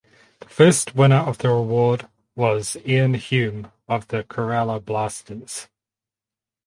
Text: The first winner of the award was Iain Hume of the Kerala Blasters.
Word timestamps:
The 0.39 0.49
first 0.49 0.95
winner 0.95 1.17
of 1.19 1.37
the 1.37 1.49
award 1.49 2.07
was 2.35 2.75
Iain 2.87 3.13
Hume 3.13 3.71
of 3.87 4.07
the 4.07 4.23
Kerala 4.23 4.83
Blasters. 4.83 5.67